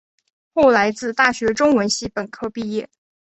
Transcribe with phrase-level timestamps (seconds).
[0.55, 2.89] 后来自大学中文系本科毕业。